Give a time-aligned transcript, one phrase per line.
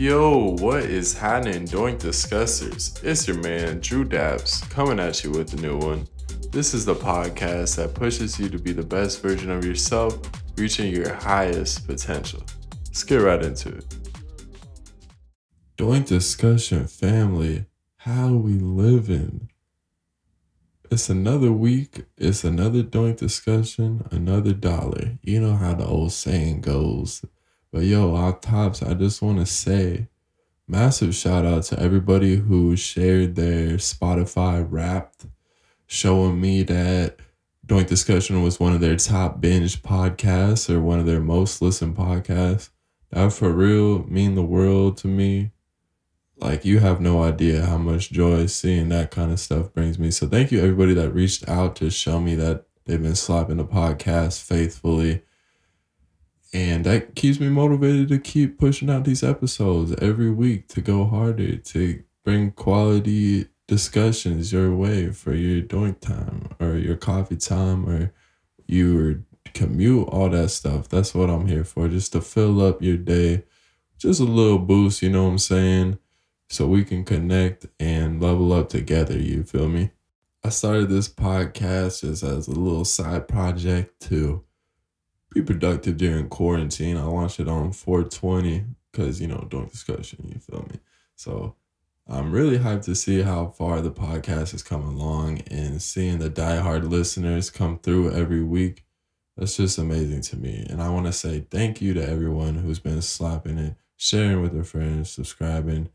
[0.00, 2.98] Yo, what is happening, Doink Discussers?
[3.02, 6.08] It's your man, Drew Dapps, coming at you with a new one.
[6.50, 10.18] This is the podcast that pushes you to be the best version of yourself,
[10.56, 12.42] reaching your highest potential.
[12.86, 13.94] Let's get right into it.
[15.76, 19.50] Doink Discussion family, how we living?
[20.90, 22.06] It's another week.
[22.16, 25.18] It's another Doink Discussion, another dollar.
[25.20, 27.22] You know how the old saying goes.
[27.72, 30.08] But yo, off tops, I just want to say
[30.66, 35.26] massive shout out to everybody who shared their Spotify wrapped,
[35.86, 37.18] showing me that
[37.64, 41.96] Doink Discussion was one of their top binge podcasts or one of their most listened
[41.96, 42.70] podcasts.
[43.10, 45.52] That for real mean the world to me.
[46.38, 50.10] Like you have no idea how much joy seeing that kind of stuff brings me.
[50.10, 53.64] So thank you everybody that reached out to show me that they've been slapping the
[53.64, 55.22] podcast faithfully
[56.52, 61.04] and that keeps me motivated to keep pushing out these episodes every week to go
[61.04, 67.88] harder, to bring quality discussions your way for your doink time or your coffee time
[67.88, 68.12] or
[68.66, 69.22] your
[69.54, 70.88] commute, all that stuff.
[70.88, 73.44] That's what I'm here for, just to fill up your day.
[73.98, 75.98] Just a little boost, you know what I'm saying?
[76.48, 79.92] So we can connect and level up together, you feel me?
[80.42, 84.42] I started this podcast just as a little side project to
[85.30, 86.96] be productive during quarantine.
[86.96, 90.80] I launched it on 420 because, you know, Doink Discussion, you feel me?
[91.16, 91.54] So
[92.08, 96.30] I'm really hyped to see how far the podcast has come along and seeing the
[96.30, 98.84] diehard listeners come through every week.
[99.36, 100.66] That's just amazing to me.
[100.68, 104.52] And I want to say thank you to everyone who's been slapping it, sharing with
[104.52, 105.88] their friends, subscribing.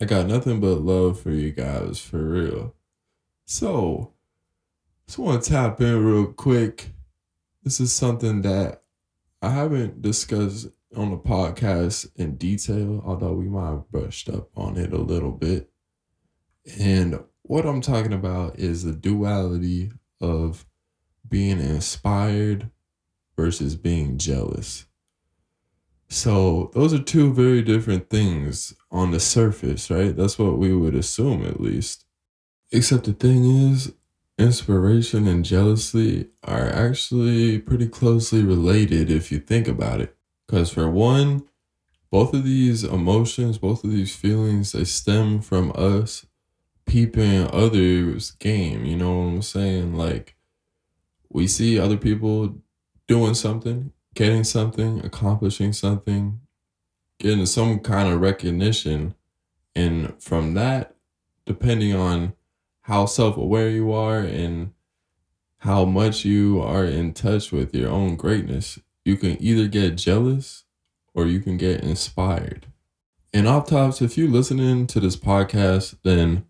[0.00, 2.74] I got nothing but love for you guys, for real.
[3.46, 4.12] So,
[5.06, 6.90] just want to tap in real quick
[7.66, 8.84] this is something that
[9.42, 14.76] I haven't discussed on the podcast in detail, although we might have brushed up on
[14.76, 15.68] it a little bit.
[16.78, 20.64] And what I'm talking about is the duality of
[21.28, 22.70] being inspired
[23.36, 24.86] versus being jealous.
[26.08, 30.16] So, those are two very different things on the surface, right?
[30.16, 32.04] That's what we would assume, at least.
[32.70, 33.92] Except the thing is,
[34.38, 40.16] inspiration and jealousy are actually pretty closely related if you think about it.
[40.46, 41.44] Because, for one,
[42.10, 46.26] both of these emotions, both of these feelings, they stem from us
[46.86, 48.84] peeping others' game.
[48.84, 49.96] You know what I'm saying?
[49.96, 50.36] Like,
[51.28, 52.58] we see other people
[53.08, 56.40] doing something, getting something, accomplishing something,
[57.18, 59.14] getting some kind of recognition.
[59.74, 60.94] And from that,
[61.44, 62.34] depending on
[62.86, 64.72] how self aware you are and
[65.58, 70.62] how much you are in touch with your own greatness, you can either get jealous
[71.12, 72.66] or you can get inspired.
[73.34, 76.46] And off tops, if you're listening to this podcast, then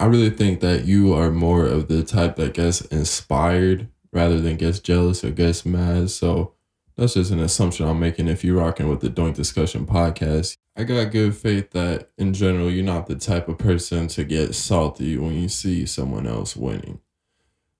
[0.00, 4.56] I really think that you are more of the type that gets inspired rather than
[4.56, 6.08] gets jealous or gets mad.
[6.08, 6.54] So
[6.96, 10.56] that's just an assumption I'm making if you're rocking with the Doink Discussion podcast.
[10.76, 14.54] I got good faith that in general, you're not the type of person to get
[14.54, 17.00] salty when you see someone else winning.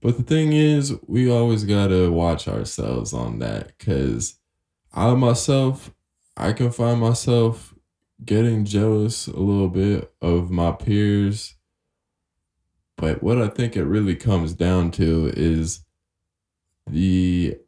[0.00, 4.38] But the thing is, we always gotta watch ourselves on that because
[4.92, 5.92] I myself,
[6.36, 7.74] I can find myself
[8.24, 11.54] getting jealous a little bit of my peers.
[12.96, 15.84] But what I think it really comes down to is
[16.86, 17.58] the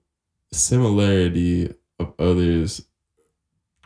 [0.54, 2.86] similarity of others'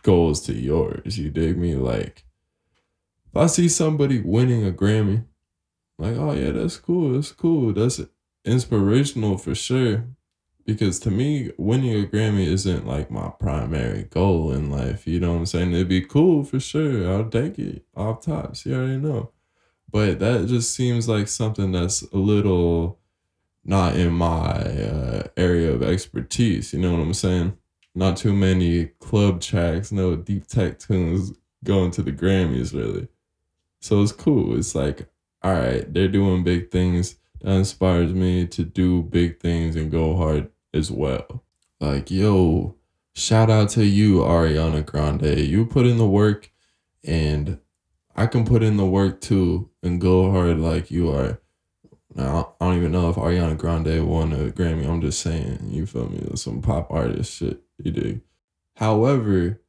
[0.03, 1.19] goals to yours.
[1.19, 1.75] You dig me?
[1.75, 2.25] Like,
[3.31, 5.25] if I see somebody winning a Grammy,
[5.99, 7.13] like, oh yeah, that's cool.
[7.13, 7.73] That's cool.
[7.73, 8.01] That's
[8.45, 10.05] inspirational for sure.
[10.65, 15.07] Because to me, winning a Grammy isn't like my primary goal in life.
[15.07, 15.73] You know what I'm saying?
[15.73, 17.11] It'd be cool for sure.
[17.11, 18.67] I'll take it off tops.
[18.67, 19.33] You already know.
[19.91, 22.99] But that just seems like something that's a little
[23.69, 26.73] not in my uh, area of expertise.
[26.73, 27.57] You know what I'm saying?
[27.95, 31.33] Not too many club tracks, no deep tech tunes
[31.63, 33.09] going to the Grammys really.
[33.81, 34.59] So it's cool.
[34.59, 35.07] It's like,
[35.43, 37.17] all right, they're doing big things.
[37.43, 41.45] That inspires me to do big things and go hard as well.
[41.79, 42.75] Like, yo,
[43.15, 45.41] shout out to you, Ariana Grande.
[45.41, 46.51] You put in the work
[47.05, 47.59] and
[48.17, 51.41] I can put in the work too and go hard like you are.
[52.17, 54.89] I don't even know if Ariana Grande won a Grammy.
[54.89, 56.27] I'm just saying, you feel me?
[56.35, 58.23] Some pop artist shit, you dig?
[58.77, 59.61] However,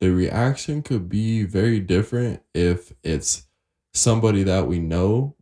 [0.00, 3.46] the reaction could be very different if it's
[3.94, 5.36] somebody that we know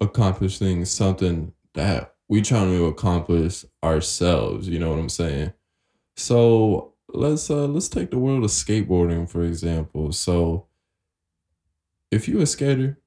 [0.00, 4.68] accomplishing something that we trying to accomplish ourselves.
[4.68, 5.52] You know what I'm saying?
[6.16, 10.12] So let's uh let's take the world of skateboarding for example.
[10.12, 10.66] So
[12.10, 12.98] if you a skater,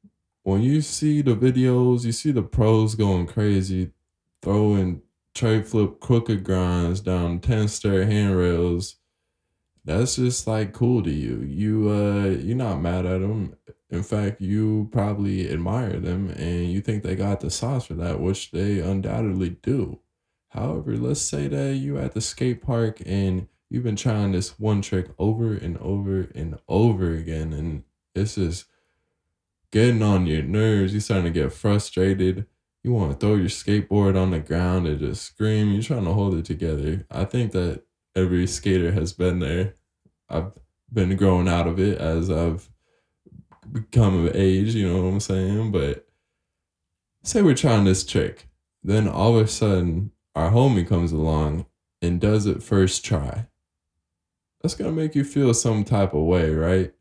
[0.50, 3.92] when you see the videos, you see the pros going crazy,
[4.42, 5.02] throwing
[5.36, 8.96] tray flip crooked grinds down 10 stair handrails,
[9.86, 11.42] that's just like cool to you.
[11.42, 13.56] You uh you're not mad at them.
[13.92, 18.20] In fact, you probably admire them and you think they got the sauce for that,
[18.20, 20.00] which they undoubtedly do.
[20.50, 24.82] However, let's say that you at the skate park and you've been trying this one
[24.82, 27.84] trick over and over and over again, and
[28.16, 28.66] it's just
[29.72, 30.94] getting on your nerves.
[30.94, 32.46] You're starting to get frustrated.
[32.84, 35.72] You want to throw your skateboard on the ground and just scream.
[35.72, 37.06] You're trying to hold it together.
[37.12, 37.84] I think that
[38.16, 39.76] every skater has been there.
[40.30, 40.54] I've
[40.92, 42.70] been growing out of it as I've
[43.72, 45.72] become of age, you know what I'm saying?
[45.72, 46.08] But
[47.24, 48.48] say we're trying this trick.
[48.84, 51.66] Then all of a sudden, our homie comes along
[52.02, 53.48] and does it first try.
[54.62, 56.94] That's going to make you feel some type of way, right?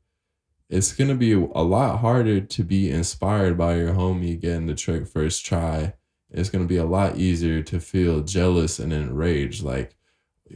[0.68, 5.06] It's to be a lot harder to be inspired by your homie getting the trick
[5.06, 5.94] first try.
[6.30, 9.62] It's to be a lot easier to feel jealous and enraged.
[9.62, 9.96] Like,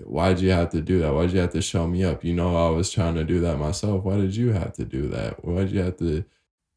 [0.04, 1.14] why'd you have to do that?
[1.14, 2.24] Why'd you have to show me up?
[2.24, 4.04] You know, I was trying to do that myself.
[4.04, 5.44] Why did you have to do that?
[5.44, 6.24] Why'd you have to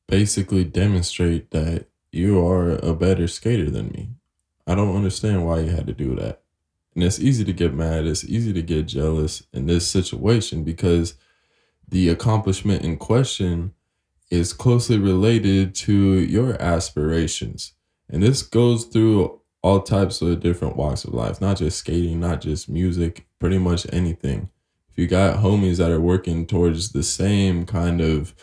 [0.08, 4.12] basically demonstrate that you are a better skater than me?
[4.66, 6.42] I don't understand why you had to do that.
[6.94, 8.06] And it's easy to get mad.
[8.06, 11.16] It's easy to get jealous in this situation because
[11.88, 13.74] the accomplishment in question
[14.30, 17.74] is closely related to your aspirations.
[18.10, 22.42] And this goes through all types of different walks of life, not just skating, not
[22.42, 24.50] just music, pretty much anything.
[24.90, 28.36] If you got homies that are working towards the same kind of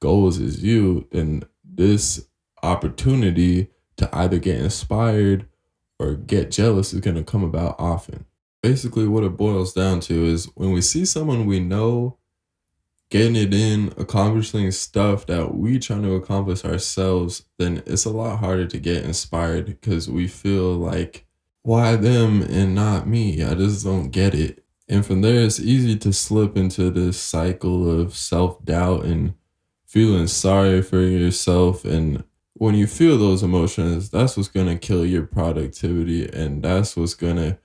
[0.00, 2.26] goals as you, then this
[2.62, 5.46] opportunity to either get inspired
[5.98, 8.24] or get jealous is going to come about often.
[8.62, 12.18] Basically, what it boils down to is when we see someone we know
[13.14, 18.40] getting it in, accomplishing stuff that we trying to accomplish ourselves, then it's a lot
[18.40, 21.24] harder to get inspired because we feel like,
[21.62, 23.40] why them and not me?
[23.44, 24.64] I just don't get it.
[24.88, 29.34] And from there, it's easy to slip into this cycle of self doubt and
[29.86, 31.84] feeling sorry for yourself.
[31.84, 32.24] And
[32.54, 37.14] when you feel those emotions, that's what's going to kill your productivity and that's what's
[37.14, 37.58] going to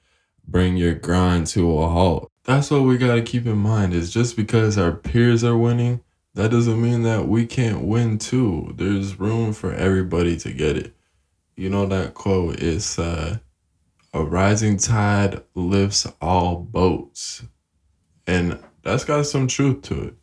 [0.48, 2.29] bring your grind to a halt.
[2.50, 6.02] That's what we got to keep in mind is just because our peers are winning,
[6.34, 8.74] that doesn't mean that we can't win too.
[8.76, 10.96] There's room for everybody to get it.
[11.56, 13.38] You know that quote is uh,
[14.16, 17.44] a rising tide lifts all boats.
[18.26, 20.14] And that's got some truth to it.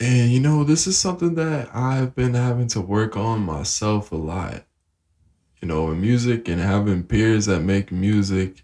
[0.00, 4.16] And you know, this is something that I've been having to work on myself a
[4.16, 4.64] lot.
[5.60, 8.62] You know, in music and having peers that make music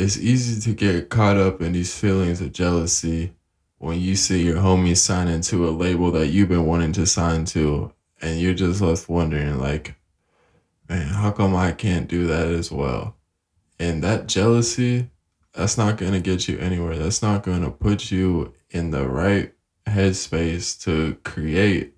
[0.00, 3.34] it's easy to get caught up in these feelings of jealousy
[3.78, 7.44] when you see your homie sign into a label that you've been wanting to sign
[7.44, 7.92] to
[8.22, 9.94] and you're just left wondering like
[10.88, 13.14] man how come i can't do that as well?
[13.78, 15.10] And that jealousy
[15.52, 16.96] that's not going to get you anywhere.
[16.96, 19.52] That's not going to put you in the right
[19.86, 21.94] headspace to create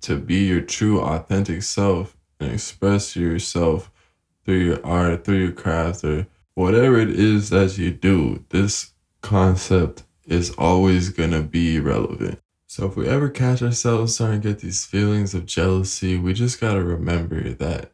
[0.00, 3.90] to be your true authentic self and express yourself
[4.44, 6.26] through your art through your craft or
[6.56, 12.40] whatever it is that you do, this concept is always going to be relevant.
[12.66, 16.58] So if we ever catch ourselves starting to get these feelings of jealousy, we just
[16.58, 17.92] got to remember that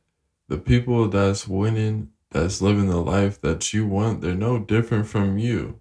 [0.49, 5.39] the people that's winning, that's living the life that you want, they're no different from
[5.39, 5.81] you.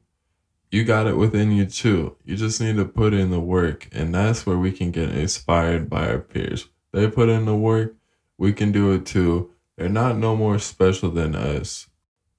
[0.72, 2.18] You got it within you too.
[2.26, 5.88] You just need to put in the work, and that's where we can get inspired
[5.88, 6.68] by our peers.
[6.94, 7.96] They put in the work,
[8.40, 9.52] we can do it too.
[9.78, 11.88] They're not no more special than us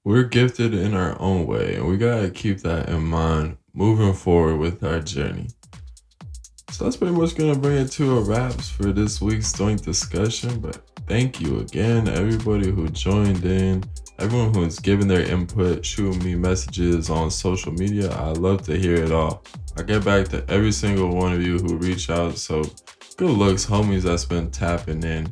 [0.05, 4.57] we're gifted in our own way, and we gotta keep that in mind moving forward
[4.57, 5.47] with our journey.
[6.71, 10.59] So that's pretty much gonna bring it to a wraps for this week's joint discussion.
[10.59, 13.83] But thank you again, everybody who joined in,
[14.19, 18.11] everyone who's given their input, shooting me messages on social media.
[18.11, 19.43] I love to hear it all.
[19.77, 22.37] I get back to every single one of you who reach out.
[22.37, 22.63] So
[23.15, 25.31] good looks, homies that's been tapping in.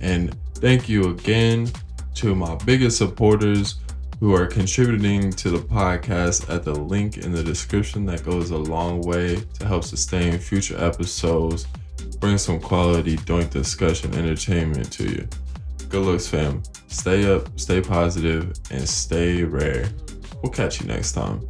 [0.00, 1.68] And thank you again
[2.14, 3.76] to my biggest supporters
[4.24, 8.56] who are contributing to the podcast at the link in the description that goes a
[8.56, 11.66] long way to help sustain future episodes,
[12.20, 15.28] bring some quality joint discussion entertainment to you.
[15.90, 16.62] Good looks, fam.
[16.88, 19.90] Stay up, stay positive, and stay rare.
[20.42, 21.46] We'll catch you next time.